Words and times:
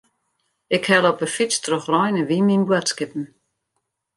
Ik 0.77 0.83
helle 0.91 1.09
op 1.13 1.21
'e 1.23 1.29
fyts 1.35 1.57
troch 1.65 1.89
rein 1.93 2.19
en 2.19 2.29
wyn 2.29 2.47
myn 2.47 2.67
boadskippen. 2.69 3.25